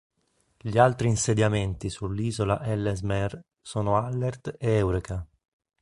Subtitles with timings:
[0.57, 5.27] Gli altri insediamenti sull'Isola Ellesmere sono Alert e Eureka.